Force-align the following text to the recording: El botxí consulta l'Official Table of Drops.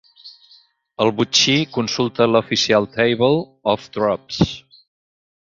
El 1.03 1.11
botxí 1.19 1.57
consulta 1.75 2.27
l'Official 2.31 2.89
Table 2.97 3.39
of 3.75 3.87
Drops. 3.99 4.43